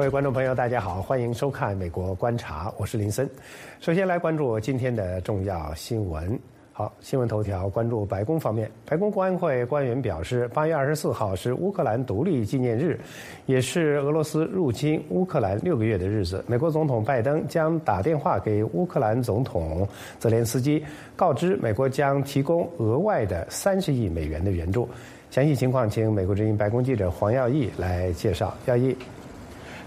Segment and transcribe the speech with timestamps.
[0.00, 3.28] 各位观众朋友，大家好，欢迎收看《美国观察》，我是林森。
[3.80, 6.40] 首先来关注今天的重要新闻。
[6.72, 12.98] 好，新闻头条关注白宫方面，白宫国安会官员表示，八月二十四号是乌克兰独立纪念日，
[13.44, 16.42] 也是俄罗斯入侵乌克兰六个月的日子。
[16.48, 19.86] 美国总统拜登将打电话给乌克兰总统
[20.18, 20.82] 泽连斯基，
[21.14, 24.88] 告知美国将提供额外的三十亿美元的援助。
[25.30, 28.56] 详细情况，请美国之音白宫记者黄耀义来介绍。
[28.64, 28.96] 耀义。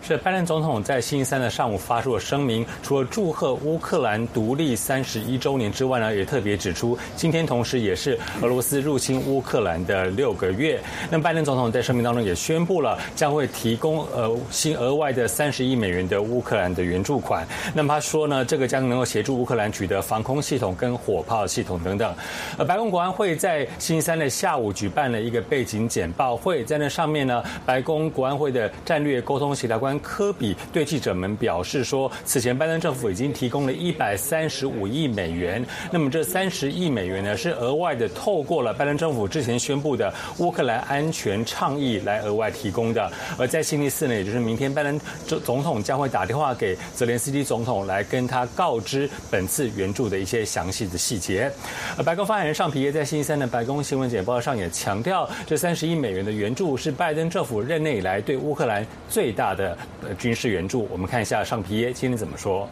[0.06, 10.78] 是拜登总统在星期三的上午发出了声明，除了祝贺乌克兰独立三十一周年之外呢，也特别指出，今天同时也是俄罗斯入侵乌克兰的六个月。
[11.10, 17.48] 那拜登总统在声明当中也宣布了，将会提供呃新额外的三十亿美元的乌克兰的援助款。
[17.74, 22.14] 那么他说呢，这个将能够协助乌克兰取得防空系统跟火炮系统等等。
[22.58, 29.93] 呃，白宫国安会在星期三的下午举办了一个背景简报会，在那上面呢，白宫国安会的战略沟通协调官。
[30.00, 35.66] 科比对记者们表示说，此前拜登政府已经提供了一百三十五亿美元。
[35.92, 43.12] 那么这三十亿美元呢，是额外的透过了拜登政府之前宣布的乌克兰安全倡议来额外提供的。
[43.38, 51.52] 而在星期四呢，也就是明天，拜登总统将会打电话给泽连斯基总统，来跟他告知本次援助的一些详细的细节。
[51.98, 59.78] 而白宫发言人尚皮耶在星期三的白宫新闻简报上也强调，这三十亿美元的援助是拜登政府任内以来对乌克兰最大的。
[59.83, 62.69] 呃，军事援助，我们看一下上皮耶今天怎么说。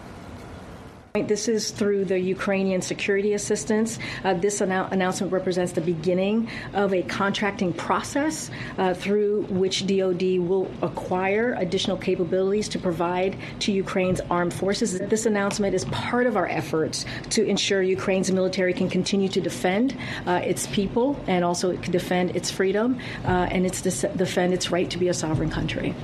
[1.27, 3.97] This is through the Ukrainian security assistance.
[4.23, 10.39] Uh, this annou- announcement represents the beginning of a contracting process uh, through which DoD
[10.47, 14.98] will acquire additional capabilities to provide to Ukraine's armed forces.
[15.08, 19.97] This announcement is part of our efforts to ensure Ukraine's military can continue to defend
[20.27, 24.98] uh, its people and also defend its freedom uh, and its defend its right to
[24.98, 25.95] be a sovereign country.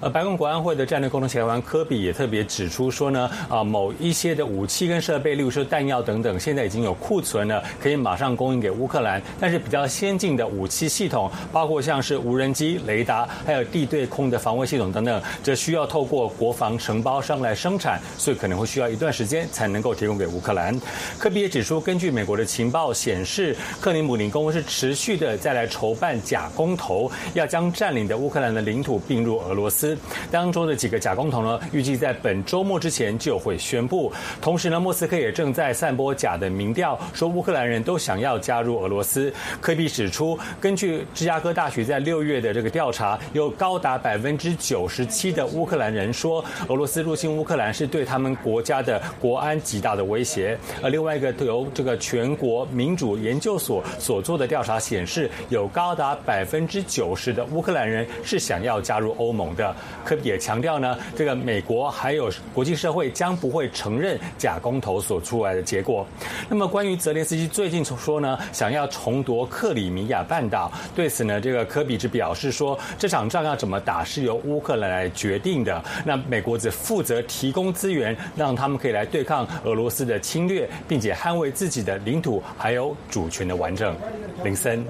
[0.00, 9.20] 呃，白宫国安会的战略沟通协调官科比也特别指出说呢，啊，某一些的武器跟设备，例如说弹药等等，现在已经有库存了，可以马上供应给乌克兰。
[9.40, 20.80] 但是比较先进的武器系统，包括像是无人机、雷达，还有地对空的防卫系统等等，这需要透过国防承包商来生产，所以可能会需要一段时间才能够提供给乌克兰。
[21.18, 29.87] 科比也指出，根据美国的情报显示，克林姆林宫是持续的再来筹办假公投，要将占领的乌克兰的领土并入俄罗斯。
[30.30, 34.12] 当中的几个假公投呢，预计在本周末之前就会宣布。
[34.40, 39.32] 同时呢，莫斯科也正在散播假的民调，说乌克兰人都想要加入俄罗斯。
[39.60, 50.58] 科比指出，根据芝加哥大学在六月的这个调查，有高达百分之九十七的乌克兰人说，俄罗斯入侵乌克兰是对他们国家的国安极大的威胁。
[50.82, 59.74] 而另外一个由这个全国民主研究所所做的调查显示，有高达百分之九十的乌克兰人是想要加入欧盟的。
[60.04, 66.06] 科比也强调呢，这个美国还有国际社会将不会承认假公投所出来的结果。
[66.48, 75.82] 那么，关于泽连斯基最近说呢，想要重夺克里米亚半岛，对此呢，这个科比只表示说，这场仗要怎么打是由乌克兰来决定的。
[76.04, 83.94] 那美国只负责提供资源，让他们可以来对抗俄罗斯的侵略，并且捍卫自己的领土还有主权的完整。
[84.42, 84.84] 林森。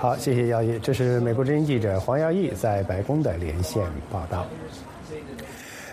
[0.00, 0.78] 好，谢谢姚毅。
[0.78, 4.46] 这是美国之音记者黄耀毅在白宫的连线报道。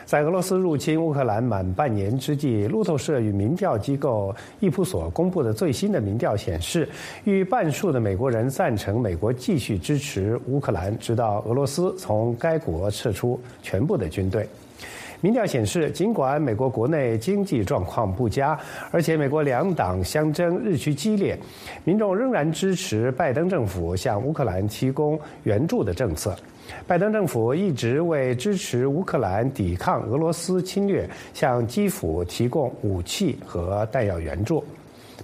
[0.06, 6.88] 在俄罗斯入侵乌克兰满半年之际，路透社与民调机构易普所公布的最新的民调显示，
[7.25, 14.47] 逾半数的美国人赞成美国继续支持乌克兰，直到俄罗斯从该国撤出全部的军队。
[15.19, 18.57] 民调显示，尽管美国国内经济状况不佳，
[18.91, 21.38] 而且美国两党相争日趋激烈，
[21.83, 26.35] 民众仍然支持拜登政府向乌克兰提供援助的政策。
[26.85, 34.64] 拜登政府一直为支持乌克兰抵抗俄罗斯侵略，向基辅提供武器和弹药援助。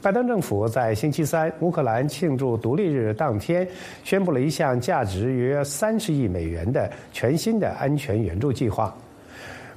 [0.02, 3.68] 拜登政府在星期三乌克兰庆祝独立日当天，
[4.04, 8.94] 宣布了一项价值约三十亿美元的全新的安全援助计划。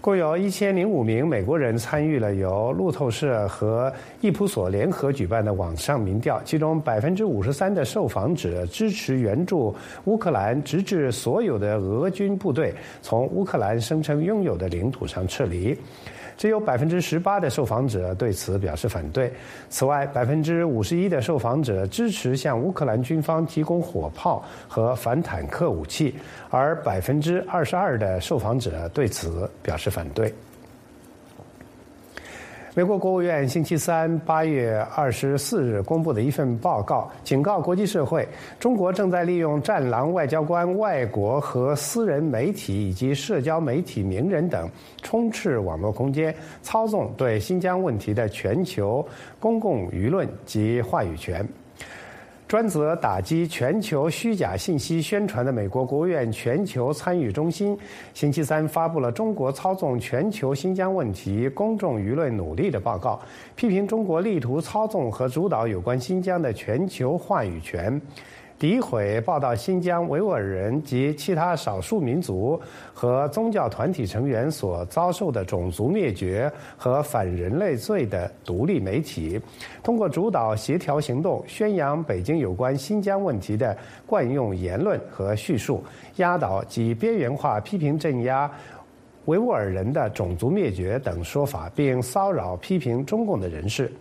[0.06, 9.74] 共有一千零五名美国人参与了由路透社和易普所联合举办的网上民调，其中百分之五十三的受访者支持援助
[10.04, 12.72] 乌克兰，直至所有的俄军部队
[13.02, 15.76] 从乌克兰声称拥有的领土上撤离。
[16.36, 19.32] 只有百分之十八的受访者对此表示反对。
[19.70, 26.14] 此外，百分之五十一的受访者支持向乌克兰军方提供火炮和反坦克武器，
[26.50, 30.32] 而百分之二十二的受访者对此表示反对。
[32.76, 38.28] 美国国务院星期三八月二十四日公布的一份报告，警告国际社会，
[38.60, 44.68] 中国正在利用“战狼”外交官、外国和私人媒体以及社交媒体名人等，
[45.00, 49.02] 充斥网络空间，操纵对新疆问题的全球
[49.40, 51.48] 公共舆论及话语权。
[52.48, 57.76] 专责打击全球虚假信息宣传的美国国务院全球参与中心，
[58.14, 63.20] 星期三发布了中国操纵全球新疆问题公众舆论努力的报告，
[63.56, 68.00] 批评中国力图操纵和主导有关新疆的全球话语权。
[68.58, 72.58] 诋毁报道新疆维吾尔人及其他少数民族
[72.94, 79.38] 和宗教团体成员所遭受的种族灭绝和反人类罪的独立媒体，
[79.82, 83.76] 通过主导协调行动，宣扬北京有关新疆问题的
[84.06, 85.84] 惯用言论和叙述，
[86.16, 88.50] 压倒及边缘化批评镇压
[89.26, 93.92] 维吾尔人的种族灭绝等说法，并骚扰批评中共的人士。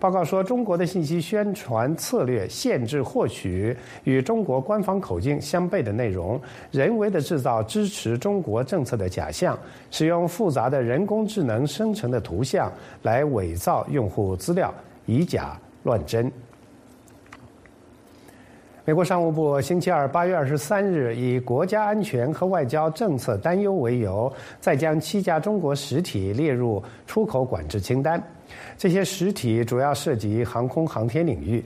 [0.00, 6.40] 报告说，中国的信息宣传策略限制获取与中国官方口径相悖的内容，
[6.70, 9.58] 人为的制造支持中国政策的假象，
[9.90, 12.72] 使用复杂的人工智能生成的图像
[13.02, 14.72] 来伪造用户资料，
[15.04, 16.30] 以假乱真。
[18.88, 28.18] 美国商务部星期二八月二十三日以国家安全和外交政策担忧为由，再将七家中国实体列入出口管制清单。
[28.78, 31.62] 这些实体主要涉及航空航天领域。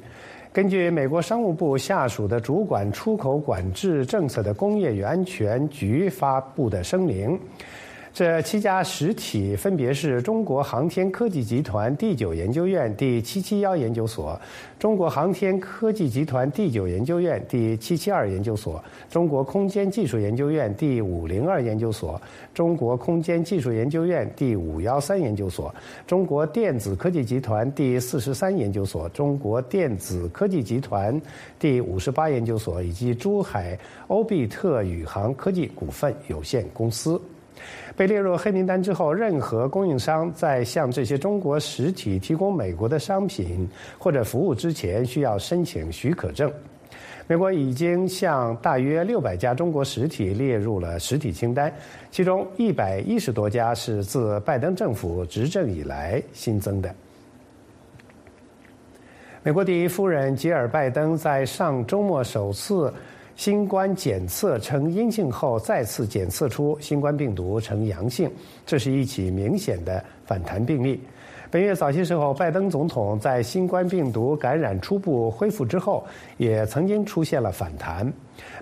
[0.52, 7.38] 根据美国商务部下属的主管出口管制政策的工业与安全局发布的声明。
[8.14, 14.38] 这七家实体分别是中国航天科技集团第九研究院第七七幺研究所、
[14.78, 22.20] 中国航天科技集团第九研究院第七七二研究所、中国空间技术研究院第五零二研究所、
[22.52, 25.74] 中国空间技术研究院第五幺三研究所、
[26.06, 31.18] 中国电子科技集团第四十三研究所、中国电子科技集团
[31.58, 37.18] 第五十八研究所以及珠海欧比特宇航科技股份有限公司。
[37.94, 43.68] 被列入黑名单之后，任何供应商在向这些中国实体提供美国的商品
[43.98, 46.50] 或者服务之前，需要申请许可证。
[47.26, 51.72] 美国已经向大约六百家中国实体列入了实体清单，
[52.10, 56.92] 其中一百一十多家是自拜登政府执政以来新增的。
[59.42, 62.92] 美国第一夫人吉尔拜登在上周末首次。
[63.34, 68.30] 新冠检测呈阴性后，再次检测出新冠病毒呈阳性，
[68.64, 71.00] 这是一起明显的反弹病例。
[71.50, 76.02] 本月早些时候，拜登总统在新冠病毒感染初步恢复之后，
[76.38, 78.10] 也曾经出现了反弹。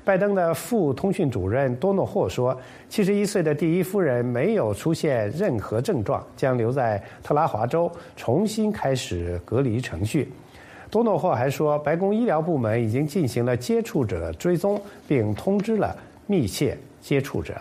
[0.04, 2.56] 拜登的副通讯主任多诺霍说
[2.90, 10.32] ：“七十一岁的第一夫人没有出现任何症状，将留在特拉华州重新开始隔离程序。”
[10.90, 15.96] 多诺霍还说，白宫医疗部门已经进行了接触者追踪，并通知了
[16.26, 17.54] 密切接触者。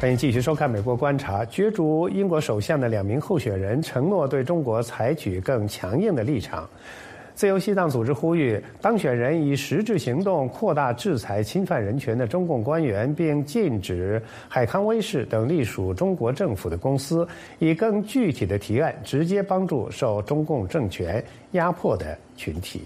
[0.00, 1.44] 欢迎继续收看《美国观察》。
[1.46, 6.68] 角逐英国首相的两名候选人承诺对中国采取更强硬的立场。
[7.35, 17.25] 自由西藏组织呼吁当选人以实质行动扩大制裁侵犯人权的中共官员，并禁止海康威视等隶属中国政府的公司
[17.59, 22.81] 以更具体的提案直接帮助受中共政权压迫的群体。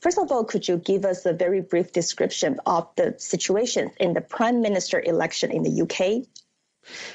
[0.00, 4.14] First of all, could you give us a very brief description of the situation in
[4.14, 6.26] the prime minister election in the UK?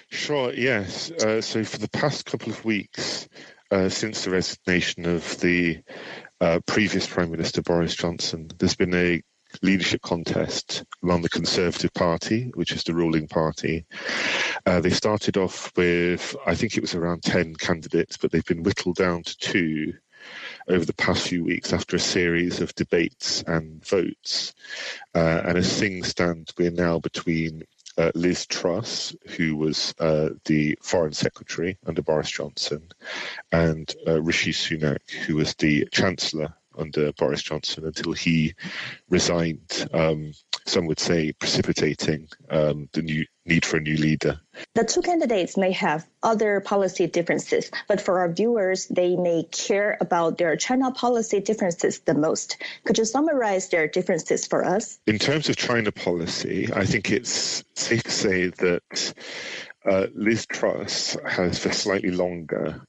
[0.10, 1.12] Sure, yes.
[1.20, 3.28] Uh, so for the past couple of weeks,
[3.71, 5.83] uh, since the resignation of the
[6.41, 9.23] uh, previous Prime Minister Boris Johnson, there's been a
[9.63, 13.85] leadership contest among the Conservative Party, which is the ruling party.
[14.67, 18.63] Uh, they started off with, I think it was around 10 candidates, but they've been
[18.63, 19.95] whittled down to two
[20.69, 24.55] over the past few weeks after a series of debates and votes.
[25.15, 27.63] Uh, and as things stand, we're now between
[27.99, 32.89] uh, Liz Truss, who was uh, the foreign secretary under Boris Johnson,
[33.53, 38.55] and uh, Rishi Sunak, who was the chancellor under Boris Johnson until he
[39.09, 39.89] resigned.
[39.93, 40.33] Um,
[40.67, 44.41] some would say precipitating um, the new need for a new leader.
[44.75, 49.97] The two candidates may have other policy differences, but for our viewers, they may care
[50.01, 52.59] about their China policy differences the most.
[52.85, 55.01] Could you summarize their differences for us?
[55.07, 59.15] In terms of China policy, I think it's safe to say that
[59.85, 62.83] uh, Liz Truss has for slightly longer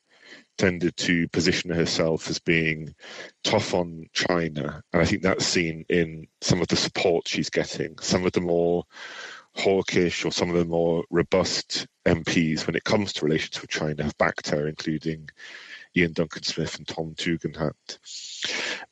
[0.61, 2.93] tended to position herself as being
[3.43, 4.83] tough on China.
[4.93, 7.97] And I think that's seen in some of the support she's getting.
[7.97, 8.83] Some of the more
[9.55, 14.03] hawkish or some of the more robust MPs when it comes to relations with China
[14.03, 15.29] have backed her, including
[15.97, 17.73] Iain Duncan Smith and Tom Tugendhat.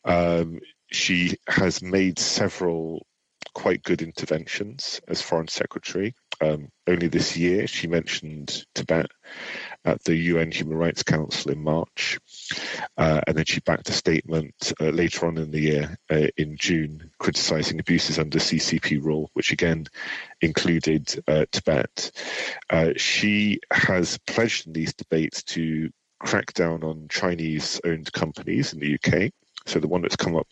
[0.04, 0.62] Um,
[0.92, 3.06] she has made several
[3.54, 6.16] quite good interventions as Foreign Secretary.
[6.42, 9.12] Um, only this year, she mentioned Tibet
[9.86, 12.20] at the UN Human Rights Council in March,
[12.98, 16.58] uh, and then she backed a statement uh, later on in the year, uh, in
[16.58, 19.86] June, criticising abuses under CCP rule, which again
[20.42, 22.12] included uh, Tibet.
[22.70, 28.80] Uh, she has pledged in these debates to crack down on Chinese owned companies in
[28.80, 29.32] the UK.
[29.66, 30.48] So the one that's come up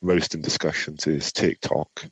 [0.00, 2.06] most in discussions is TikTok.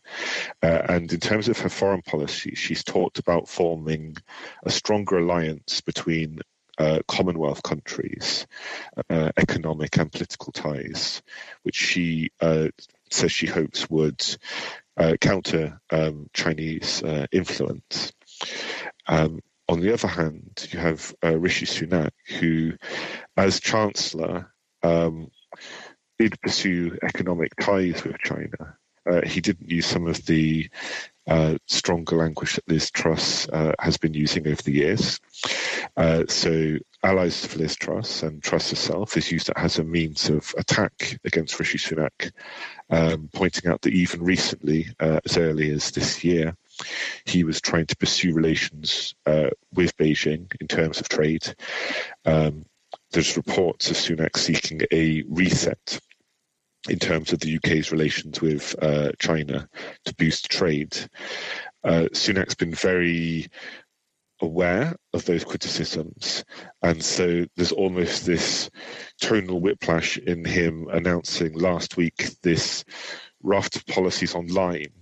[0.63, 4.17] Uh, and in terms of her foreign policy, she's talked about forming
[4.65, 6.41] a stronger alliance between
[6.79, 8.47] uh, Commonwealth countries,
[9.11, 11.23] uh, economic and political ties,
[11.63, 12.69] which she uh,
[13.11, 14.25] says she hopes would
[14.97, 18.13] uh, counter um, Chinese uh, influence.
[19.07, 22.73] Um, on the other hand, you have Rishi Sunak, who,
[23.37, 24.53] as Chancellor,
[24.83, 25.31] um,
[26.19, 28.77] did pursue economic ties with China.
[29.11, 30.69] Uh, he didn't use some of the
[31.27, 35.21] uh, stronger language that Liz Truss uh, has been using over the years.
[35.97, 40.53] Uh, so, allies for Liz Truss and Truss herself is used as a means of
[40.59, 42.33] attack against Rishi Sunak,
[42.91, 46.57] um, pointing out that even recently, uh, as early as this year,
[47.25, 51.55] he was trying to pursue relations uh, with Beijing in terms of trade.
[52.25, 52.65] Um,
[53.13, 56.01] there's reports of Sunak seeking a reset
[56.89, 59.69] in terms of the UK's relations with uh, China
[60.05, 60.97] to boost trade.
[61.85, 63.49] Uh, Sunak's been very
[64.41, 66.45] aware of those criticisms,
[66.83, 68.71] and so there's almost this
[69.21, 72.85] tonal whiplash in him announcing last week this
[73.43, 74.93] raft of policies online.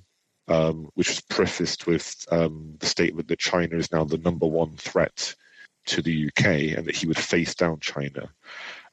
[0.49, 4.75] Um, which was prefaced with um, the statement that China is now the number one
[4.77, 5.37] threat
[5.87, 8.29] to the UK and that he would face down China.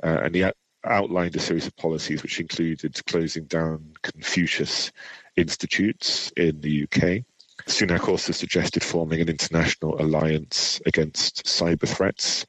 [0.04, 0.46] Uh, and he
[0.92, 4.92] outlined a series of policies which included closing down Confucius
[5.36, 7.24] institutes in the UK.
[7.66, 12.46] Sunak also suggested forming an international alliance against cyber threats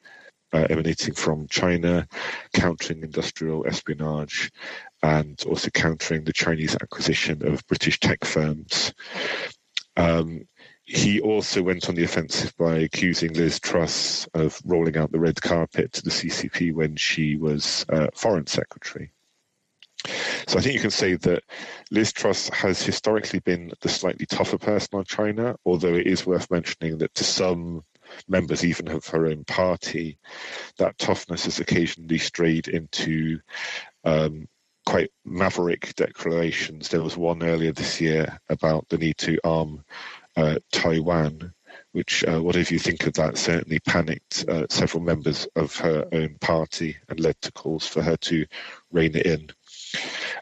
[0.53, 2.07] uh, emanating from China,
[2.53, 4.51] countering industrial espionage,
[5.03, 8.93] and also countering the Chinese acquisition of British tech firms.
[9.95, 10.47] Um,
[10.89, 15.39] he also went on the offensive by accusing Liz Truss of rolling out the red
[15.39, 19.11] carpet to the CCP when she was uh, foreign secretary.
[20.47, 21.43] So I think you can say that
[21.91, 26.49] Liz Truss has historically been the slightly tougher person on China, although it is worth
[26.49, 27.83] mentioning that to some
[28.27, 30.17] members, even of her own party,
[30.79, 33.39] that toughness has occasionally strayed into
[34.05, 34.47] um,
[34.87, 36.89] quite maverick declarations.
[36.89, 39.83] There was one earlier this year about the need to arm
[40.71, 41.53] Taiwan,
[41.91, 46.35] which, uh, whatever you think of that, certainly panicked uh, several members of her own
[46.39, 48.45] party and led to calls for her to
[48.91, 49.49] rein it in.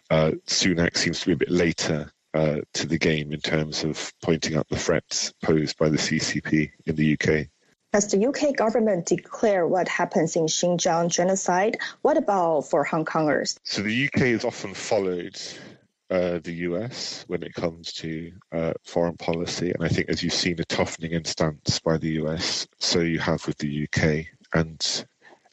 [0.09, 4.13] Uh, Sunak seems to be a bit later uh, to the game in terms of
[4.21, 7.47] pointing out the threats posed by the CCP in the UK.
[7.93, 11.77] Has the UK government declared what happens in Xinjiang genocide?
[12.01, 13.57] What about for Hong Kongers?
[13.63, 15.39] So the UK is often followed
[16.09, 19.71] uh, the US when it comes to uh, foreign policy.
[19.71, 23.19] And I think as you've seen a toughening in stance by the US, so you
[23.19, 25.05] have with the UK and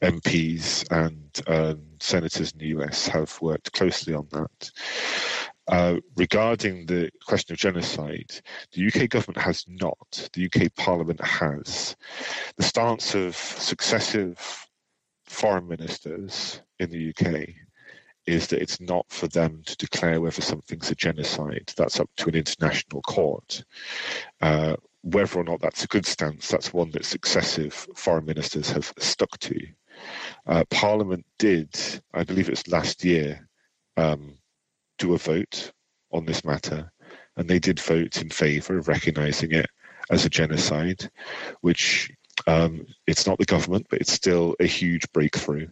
[0.03, 4.71] MPs and um, senators in the US have worked closely on that.
[5.67, 8.31] Uh, regarding the question of genocide,
[8.73, 10.29] the UK government has not.
[10.35, 11.97] The UK Parliament has.
[12.57, 14.69] The stance of successive
[15.25, 17.49] foreign ministers in the UK
[18.27, 21.73] is that it's not for them to declare whether something's a genocide.
[21.77, 23.65] That's up to an international court.
[24.41, 28.93] Uh, whether or not that's a good stance, that's one that successive foreign ministers have
[28.99, 29.61] stuck to.
[30.47, 31.69] Uh, Parliament did,
[32.13, 33.49] I believe it was last year,
[33.97, 34.39] um,
[34.99, 35.73] do a vote
[36.11, 36.91] on this matter,
[37.37, 39.67] and they did vote in favour of recognising it
[40.11, 41.11] as a genocide,
[41.61, 42.11] which
[42.47, 45.69] um, it's not the government, but it's still a huge breakthrough.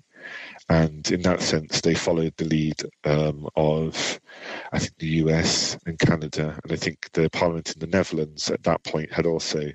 [0.69, 4.21] And in that sense, they followed the lead um, of,
[4.73, 6.59] I think, the US and Canada.
[6.62, 9.71] And I think the parliament in the Netherlands at that point had also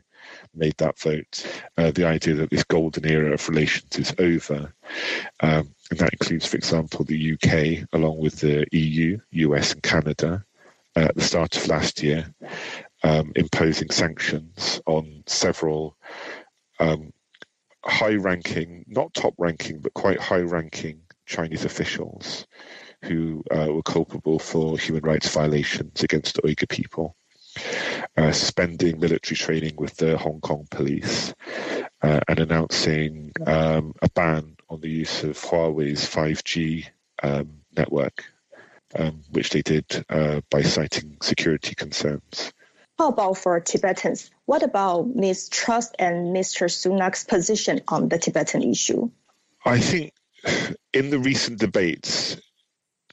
[0.56, 1.46] made that vote.
[1.78, 4.74] Uh, the idea that this golden era of relations is over.
[5.42, 10.44] Um, and that includes, for example, the UK, along with the EU, US, and Canada,
[10.96, 12.34] uh, at the start of last year,
[13.04, 15.96] um, imposing sanctions on several
[16.80, 17.14] um,
[17.88, 22.48] high ranking, not top ranking, but quite high ranking Chinese officials
[23.04, 27.16] who uh, were culpable for human rights violations against the Uyghur people,
[28.18, 31.34] uh, suspending military training with the Hong Kong police,
[32.02, 36.88] uh, and announcing um, a ban on the use of Huawei's 5G
[37.24, 38.26] um, network,
[38.96, 42.52] um, which they did uh, by citing security concerns.
[42.98, 44.32] How about for Tibetans?
[44.46, 45.50] What about Ms.
[45.50, 46.68] Truss and Mr.
[46.68, 49.12] Sunak's position on the Tibetan issue?
[49.66, 50.14] I think
[50.94, 52.38] in the recent debates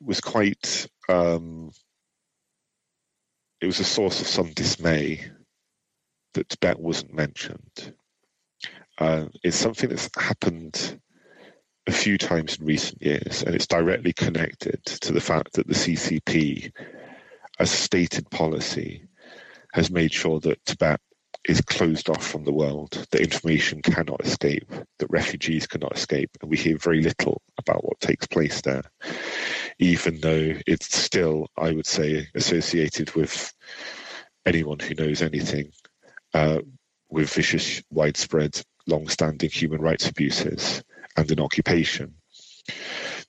[0.00, 1.70] was quite um,
[3.60, 5.20] it was a source of some dismay
[6.34, 7.94] that Tibet wasn't mentioned.
[8.98, 11.00] Uh, it's something that's happened
[11.86, 15.74] a few times in recent years, and it's directly connected to the fact that the
[15.74, 16.72] CCP,
[17.58, 19.02] as stated policy,
[19.74, 21.00] has made sure that Tibet
[21.48, 26.48] is closed off from the world, that information cannot escape, that refugees cannot escape, and
[26.48, 28.84] we hear very little about what takes place there,
[29.80, 33.52] even though it's still, I would say, associated with
[34.46, 35.72] anyone who knows anything
[36.34, 36.60] uh,
[37.10, 40.84] with vicious, widespread, long standing human rights abuses
[41.16, 42.14] and an occupation.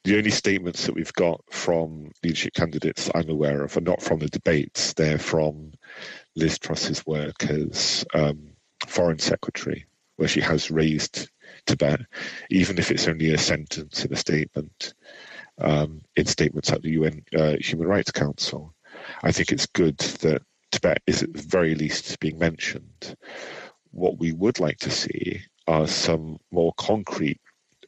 [0.03, 4.19] The only statements that we've got from leadership candidates I'm aware of are not from
[4.19, 5.71] the debates, they're from
[6.35, 8.49] Liz Truss's work as um,
[8.85, 9.85] foreign secretary,
[10.17, 11.29] where she has raised
[11.65, 12.01] Tibet,
[12.49, 14.93] even if it's only a sentence in a statement,
[15.59, 18.73] um, in statements at the UN uh, Human Rights Council.
[19.23, 23.15] I think it's good that Tibet is at the very least being mentioned.
[23.91, 27.39] What we would like to see are some more concrete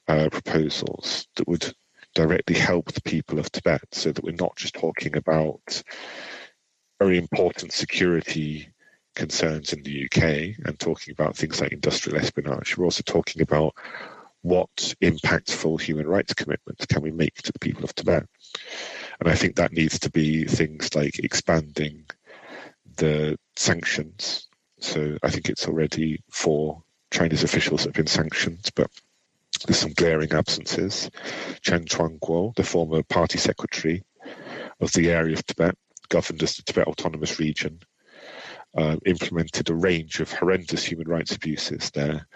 [0.08, 1.74] uh, proposals that would
[2.16, 5.84] directly help the people of Tibet so that we're not just talking about
[7.00, 8.70] very important security
[9.16, 10.24] concerns in the UK
[10.66, 12.77] and talking about things like industrial espionage.
[12.77, 13.74] We're also talking about
[14.41, 14.69] what
[15.02, 18.26] impactful human rights commitments can we make to the people of Tibet.
[19.19, 22.06] And I think that needs to be things like expanding
[22.98, 24.48] the sanctions.
[24.80, 28.91] So I think it's already four Chinese officials that have been sanctioned, but
[29.65, 31.10] there's some glaring absences.
[31.62, 34.04] Chen Quanguo, the former party secretary
[34.80, 35.76] of the area of Tibet,
[36.10, 37.80] governed as the Tibet Autonomous Region,
[38.78, 42.28] uh, implemented a range of horrendous human rights abuses there,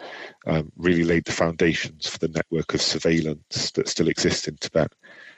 [0.48, 4.92] um, really laid the foundations for the network of surveillance that still exists in Tibet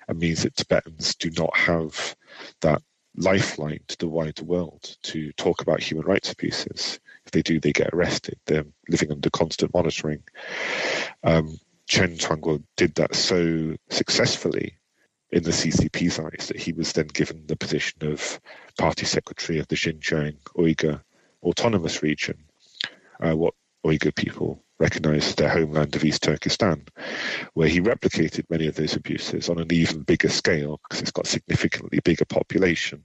[0.08, 2.16] and means that Tibetans do not have
[2.62, 2.82] that
[3.16, 7.00] lifeline to the wider world to talk about human rights abuses.
[7.26, 8.40] If they do, they get arrested.
[8.46, 10.24] They're living under constant monitoring.
[11.24, 14.78] Um, Chen Quanguo did that so successfully
[15.34, 18.40] in the CCP's eyes that he was then given the position of
[18.78, 21.02] party secretary of the Xinjiang Uyghur
[21.42, 22.38] Autonomous Region,
[23.20, 26.86] uh, what Uyghur people recognize as their homeland of East Turkestan,
[27.56, 31.26] where he replicated many of those abuses on an even bigger scale because it's got
[31.26, 33.04] significantly bigger population.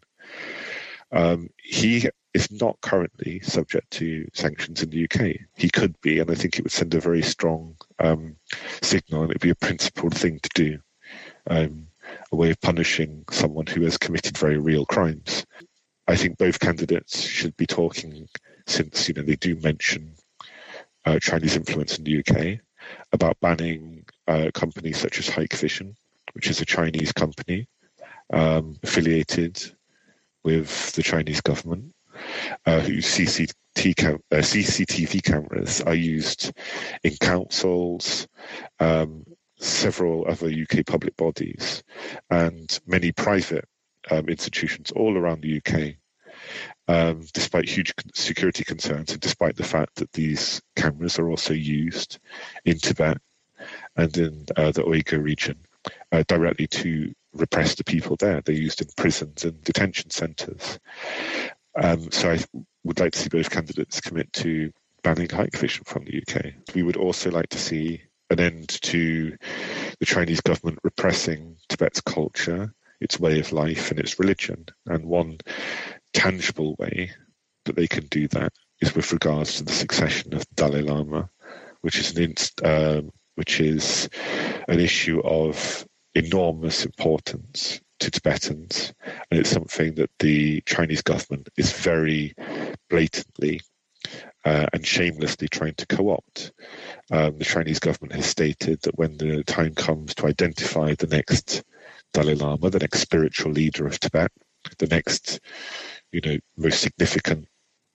[1.10, 5.46] Um, he is not currently subject to sanctions in the UK.
[5.56, 8.36] He could be, and I think it would send a very strong um,
[8.82, 10.78] signal, and it would be a principled thing to do.
[11.46, 11.87] Um,
[12.32, 15.44] a way of punishing someone who has committed very real crimes.
[16.06, 18.28] I think both candidates should be talking,
[18.66, 20.14] since you know they do mention
[21.04, 22.60] uh, Chinese influence in the UK,
[23.12, 25.94] about banning uh, companies such as Hikvision,
[26.32, 27.68] which is a Chinese company
[28.32, 29.62] um, affiliated
[30.44, 31.92] with the Chinese government,
[32.66, 36.52] uh, whose CCT cam- uh, CCTV cameras are used
[37.04, 38.26] in councils,
[38.80, 39.24] um,
[39.58, 41.82] several other UK public bodies
[42.30, 43.64] and many private
[44.10, 45.94] um, institutions all around the UK,
[46.86, 52.18] um, despite huge security concerns and despite the fact that these cameras are also used
[52.64, 53.18] in Tibet
[53.96, 55.58] and in uh, the Uyghur region
[56.12, 58.40] uh, directly to repress the people there.
[58.40, 60.78] They're used in prisons and detention centres.
[61.80, 62.38] Um, so I
[62.84, 66.74] would like to see both candidates commit to banning Hikvision from the UK.
[66.74, 69.36] We would also like to see an end to
[70.00, 74.66] the Chinese government repressing Tibet's culture, its way of life, and its religion.
[74.86, 75.38] And one
[76.12, 77.12] tangible way
[77.64, 81.30] that they can do that is with regards to the succession of Dalai Lama,
[81.80, 84.08] which is an inst- um, which is
[84.66, 88.92] an issue of enormous importance to Tibetans,
[89.30, 92.34] and it's something that the Chinese government is very
[92.90, 93.60] blatantly
[94.44, 96.52] uh, and shamelessly trying to co-opt.
[97.10, 101.62] Um, the Chinese government has stated that when the time comes to identify the next
[102.12, 104.30] Dalai Lama, the next spiritual leader of Tibet,
[104.78, 105.40] the next,
[106.12, 107.46] you know, most significant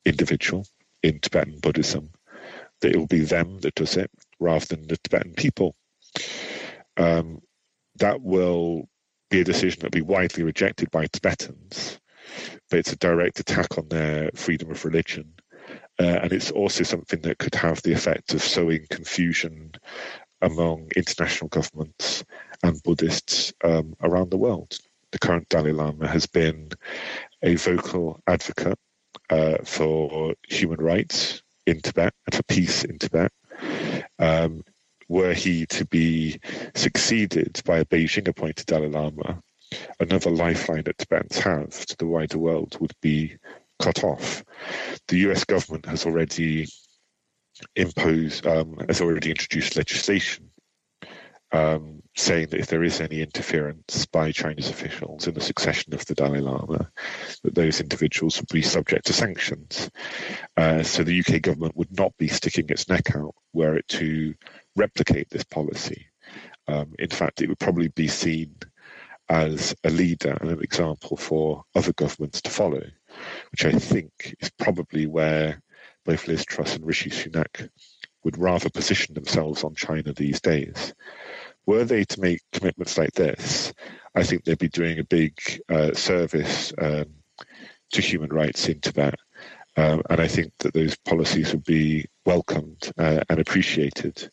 [0.06, 0.66] individual
[1.02, 2.10] in Tibetan Buddhism,
[2.82, 5.76] that it will be them that does it rather than the Tibetan people.
[6.98, 7.42] Um,
[7.98, 8.88] that will
[9.30, 12.00] be a decision that will be widely rejected by Tibetans,
[12.70, 15.34] but it's a direct attack on their freedom of religion.
[16.00, 19.72] Uh, and it's also something that could have the effect of sowing confusion
[20.42, 22.24] among international governments
[22.64, 24.78] and Buddhists um, around the world.
[25.12, 26.70] The current Dalai Lama has been
[27.44, 28.80] a vocal advocate
[29.30, 33.32] uh, for human rights in Tibet and for peace in Tibet.
[34.20, 34.64] Um,
[35.08, 36.40] were he to be
[36.76, 39.42] succeeded by a Beijing appointed Dalai Lama,
[40.00, 43.38] another lifeline that Tibetans have to the wider world would be
[43.84, 44.44] cut off.
[45.08, 46.68] The US government has already
[47.76, 50.50] imposed, um, has already introduced legislation
[51.54, 56.04] um, saying that if there is any interference by Chinese officials in the succession of
[56.06, 56.90] the Dalai Lama,
[57.44, 59.90] that those individuals would be subject to sanctions.
[60.58, 64.34] Uh, so the UK government would not be sticking its neck out were it to
[64.76, 66.08] replicate this policy.
[66.68, 68.56] Um, in fact, it would probably be seen
[69.30, 72.84] as a leader and an example for other governments to follow,
[73.52, 75.62] which I think is probably where
[76.06, 77.70] both Liz Truss and Rishi Sunak
[78.24, 80.94] would rather position themselves on China these days.
[81.66, 83.74] Were they to make commitments like this,
[84.16, 87.06] I think they'd be doing a big uh, service um,
[87.94, 89.16] to human rights in Tibet.
[89.76, 94.30] Um, and I think that those policies would be welcomed uh, and appreciated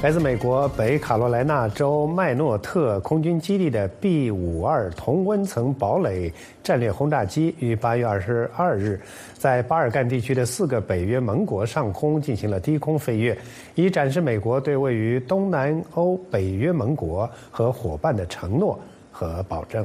[0.00, 6.32] 来自美国北卡罗来纳州麦诺特空军基地的 B 五二同温层堡垒
[6.62, 9.00] 战略轰炸机于八月二十二日，
[9.34, 13.36] 在巴尔干地区的四个北约盟国上空进行了低空飞跃，
[13.74, 18.78] 以展示美国对位于东南欧北约盟国和伙伴的承诺
[19.10, 19.84] 和保证。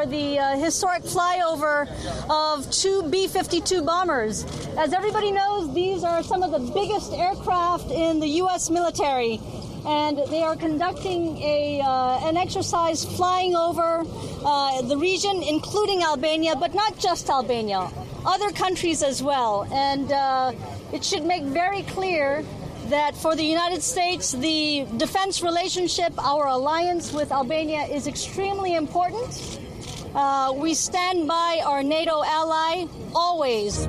[0.00, 1.86] For the uh, historic flyover
[2.30, 4.44] of two B 52 bombers.
[4.78, 8.70] As everybody knows, these are some of the biggest aircraft in the U.S.
[8.70, 9.40] military.
[9.86, 14.04] And they are conducting a, uh, an exercise flying over
[14.44, 17.90] uh, the region, including Albania, but not just Albania,
[18.24, 19.66] other countries as well.
[19.72, 20.52] And uh,
[20.92, 22.44] it should make very clear
[22.88, 29.60] that for the United States, the defense relationship, our alliance with Albania is extremely important.
[30.14, 33.86] Uh, we stand by our NATO ally always.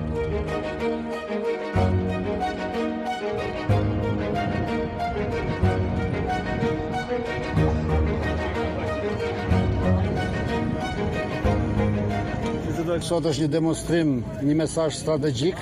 [13.02, 14.10] Sot është një demonstrim,
[14.46, 15.58] një mesazh strategjik.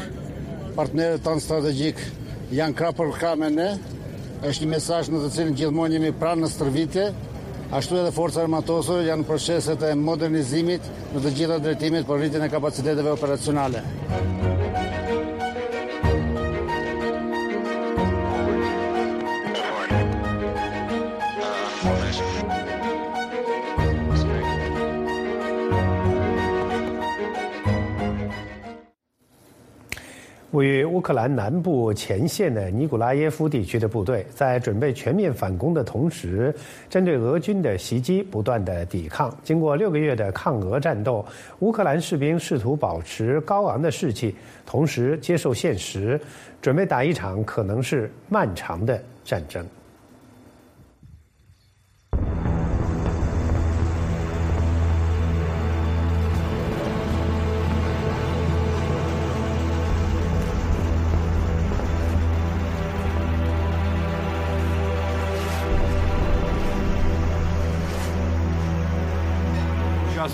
[0.75, 2.01] Partnerët tanë strategjik
[2.51, 3.69] janë krah për krah me ne.
[4.43, 7.05] Është një mesazh në të cilin gjithmonë jemi pranë në stërvitje.
[7.69, 12.47] Ashtu edhe forcat armatosore janë në proceset e modernizimit në të gjitha drejtimet për rritjen
[12.47, 13.83] e kapaciteteve operacionale.
[30.59, 36.53] 位于乌克兰南部前线的尼古拉耶夫地区的部队，在准备全面反攻的同时，
[36.89, 39.33] 针对俄军的袭击不断的抵抗。
[39.41, 41.25] 经过六个月的抗俄战斗，
[41.59, 46.19] 乌克兰士兵试图保持高昂的士气，同时接受现实，
[46.61, 49.65] 准备打一场可能是漫长的战争。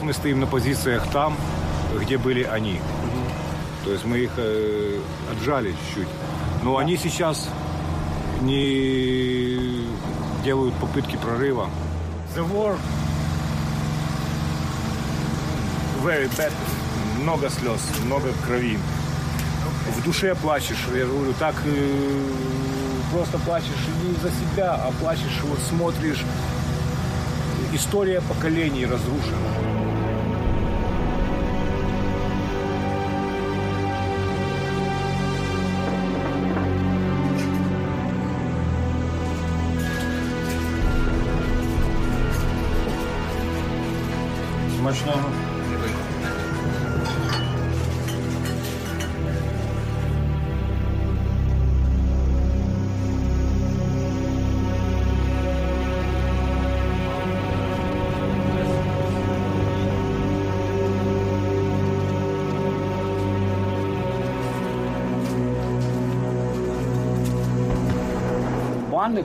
[0.06, 1.36] Мы стоим на позициях там,
[2.00, 2.80] где были они.
[3.84, 5.00] То есть мы их э,
[5.32, 6.08] отжали чуть-чуть.
[6.64, 7.50] Но они сейчас
[8.42, 9.88] не
[10.44, 11.70] делают попытки прорыва.
[12.36, 12.78] The war
[16.04, 16.54] very bad,
[17.24, 18.78] много слез, много крови.
[19.98, 22.30] В душе плачешь, я говорю, так э,
[23.12, 26.24] просто плачешь не за себя, а плачешь, вот смотришь,
[27.74, 29.85] история поколений разрушена.
[44.86, 45.46] Смачного.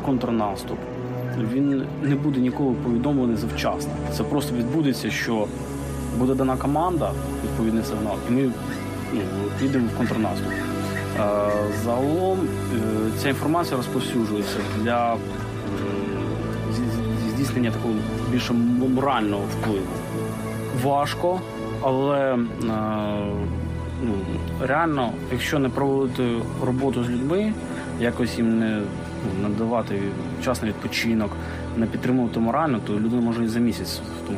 [0.05, 0.79] Контрнаступ
[1.52, 3.90] він не буде ніколи повідомлений завчасно.
[4.12, 5.46] Це просто відбудеться, що
[6.18, 7.12] буде дана команда,
[7.44, 8.50] відповідний сигнал, і ми
[9.12, 9.20] ну,
[9.60, 10.52] підемо в контрнаступ.
[11.20, 11.50] Е,
[11.84, 12.78] Загалом е,
[13.18, 15.16] ця інформація розповсюджується для
[16.76, 17.94] зі- здійснення такого
[18.32, 18.52] більше
[18.94, 19.84] морального впливу.
[20.84, 21.40] Важко,
[21.82, 22.38] але е,
[24.02, 24.12] ну,
[24.60, 26.28] реально, якщо не проводити
[26.66, 27.52] роботу з людьми,
[28.00, 28.80] якось їм не
[29.42, 30.02] надавати
[30.40, 31.30] вчасний відпочинок,
[31.76, 34.28] не підтримувати морально, то людина може і за місяць в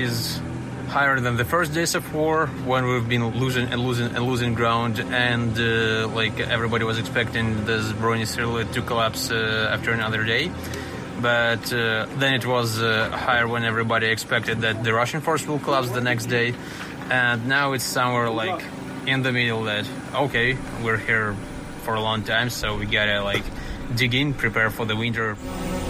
[0.00, 0.40] is
[0.88, 4.54] higher than the first days of war when we've been losing and losing and losing
[4.54, 8.26] ground and uh, like everybody was expecting this Brony
[8.72, 10.50] to collapse uh, after another day.
[11.20, 15.58] But uh, then it was uh, higher when everybody expected that the Russian force will
[15.58, 16.54] collapse the next day.
[17.10, 18.62] And now it's somewhere like
[19.06, 21.34] in the middle that okay we're here
[21.84, 23.44] for a long time so we gotta like
[23.94, 25.36] dig in prepare for the winter“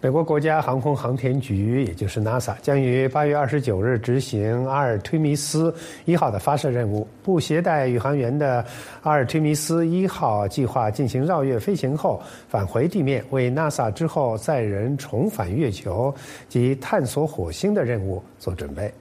[0.00, 7.04] 美国国家航空航天局，也就是 NASA，将于八月二十九日执行阿尔忒弥斯一号的发射任务。
[7.20, 8.64] 不携带宇航员的
[9.02, 16.14] 阿尔忒弥斯一号计划进行绕月飞行后返回地面，为 NASA 之后载人重返月球
[16.48, 18.94] 及探索火星的任务做准备。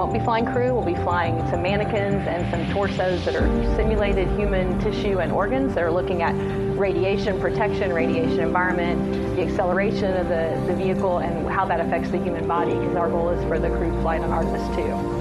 [0.00, 4.26] Won't be flying crew, we'll be flying some mannequins and some torsos that are simulated
[4.28, 5.74] human tissue and organs.
[5.74, 6.32] They're looking at
[6.78, 12.16] radiation protection, radiation environment, the acceleration of the, the vehicle, and how that affects the
[12.16, 15.20] human body, because our goal is for the crew flight on Artemis 2.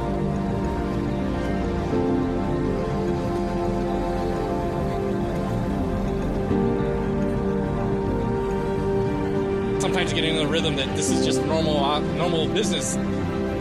[9.82, 12.96] sometimes you get into the rhythm that this is just normal uh, normal business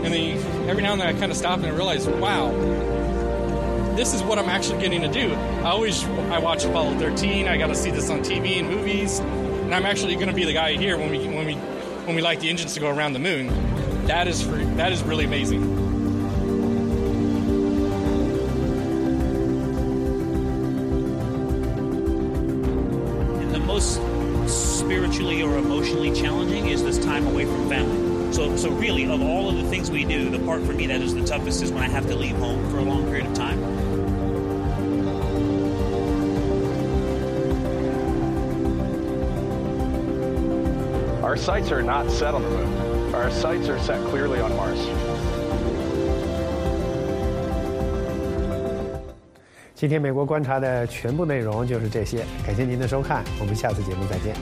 [0.03, 2.51] and then you, every now and then i kind of stop and I realize wow
[3.95, 5.33] this is what i'm actually getting to do.
[5.33, 9.19] I always i watch apollo 13 i got to see this on tv and movies
[9.19, 11.57] and i'm actually going to be the guy here when we when we
[12.09, 13.47] when we light the engines to go around the moon.
[14.07, 15.61] That is for, that is really amazing.
[23.51, 24.01] The most
[24.79, 28.18] spiritually or emotionally challenging is this time away from family.
[28.32, 31.00] So, so really, of all of the things we do, the part for me that
[31.00, 33.34] is the toughest is when I have to leave home for a long period of
[33.34, 33.62] time.
[41.22, 43.14] Our sights are not set on the moon.
[43.14, 44.78] Our sights are set clearly on Mars.
[49.74, 54.34] 今天美国观察的全部内容就是这些，感谢您的收看，我们下次节目再见。